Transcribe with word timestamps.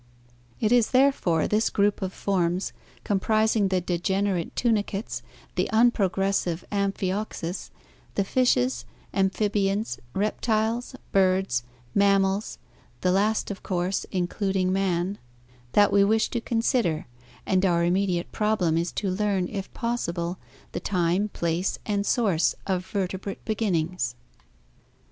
It 0.59 0.71
is, 0.71 0.89
therefore, 0.89 1.47
this 1.47 1.69
group 1.69 2.01
of 2.01 2.11
forms, 2.11 2.73
comprising 3.03 3.67
the 3.67 3.79
degenerate 3.79 4.55
tunicates, 4.55 5.21
the 5.53 5.69
unprogressive 5.71 6.63
Amphioxus, 6.71 7.69
the 8.15 8.23
fishes, 8.23 8.85
amphibians, 9.13 9.99
reptiles, 10.15 10.95
birds, 11.11 11.61
mammals, 11.93 12.57
the 13.01 13.11
last 13.11 13.51
of 13.51 13.61
course, 13.61 14.07
including 14.11 14.73
man, 14.73 15.19
that 15.73 15.93
we 15.93 16.01
462 16.01 16.39
ORGANIC 16.39 16.57
EVOLUTION 16.57 17.05
wish 17.05 17.05
to 17.05 17.05
consider, 17.05 17.07
and 17.45 17.63
our 17.63 17.83
immediate 17.85 18.31
problem 18.31 18.77
is 18.79 18.91
to 18.93 19.11
learn, 19.11 19.47
if 19.49 19.71
possible, 19.75 20.39
the 20.71 20.79
time, 20.79 21.29
place, 21.29 21.77
and 21.85 22.07
source 22.07 22.55
of 22.65 22.87
vertebrate 22.87 23.45
beginnings. 23.45 24.15